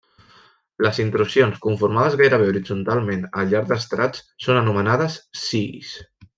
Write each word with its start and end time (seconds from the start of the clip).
Les 0.85 0.99
intrusions 1.03 1.59
conformades 1.65 2.17
gairebé 2.23 2.49
horitzontalment 2.53 3.29
al 3.43 3.53
llarg 3.53 3.71
d'estrats 3.75 4.27
són 4.49 4.61
anomenades 4.65 5.23
sills. 5.47 5.97